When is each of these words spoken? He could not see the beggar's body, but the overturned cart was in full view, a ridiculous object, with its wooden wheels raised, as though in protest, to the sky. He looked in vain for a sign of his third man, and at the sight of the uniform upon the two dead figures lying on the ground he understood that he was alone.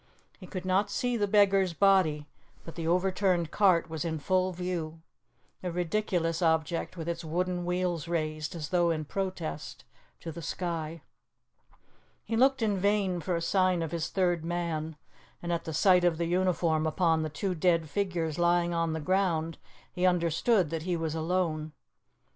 He 0.39 0.47
could 0.47 0.65
not 0.65 0.89
see 0.89 1.15
the 1.15 1.27
beggar's 1.27 1.73
body, 1.75 2.25
but 2.65 2.73
the 2.73 2.87
overturned 2.87 3.51
cart 3.51 3.87
was 3.87 4.03
in 4.03 4.17
full 4.17 4.51
view, 4.51 5.03
a 5.61 5.69
ridiculous 5.69 6.41
object, 6.41 6.97
with 6.97 7.07
its 7.07 7.23
wooden 7.23 7.65
wheels 7.65 8.07
raised, 8.07 8.55
as 8.55 8.69
though 8.69 8.89
in 8.89 9.05
protest, 9.05 9.83
to 10.21 10.31
the 10.31 10.41
sky. 10.41 11.03
He 12.23 12.35
looked 12.35 12.63
in 12.63 12.79
vain 12.79 13.19
for 13.19 13.35
a 13.35 13.43
sign 13.43 13.83
of 13.83 13.91
his 13.91 14.09
third 14.09 14.43
man, 14.43 14.97
and 15.39 15.53
at 15.53 15.65
the 15.65 15.71
sight 15.73 16.03
of 16.03 16.17
the 16.17 16.25
uniform 16.25 16.87
upon 16.87 17.21
the 17.21 17.29
two 17.29 17.53
dead 17.53 17.87
figures 17.87 18.39
lying 18.39 18.73
on 18.73 18.93
the 18.93 18.99
ground 18.99 19.59
he 19.93 20.07
understood 20.07 20.71
that 20.71 20.81
he 20.81 20.97
was 20.97 21.13
alone. 21.13 21.73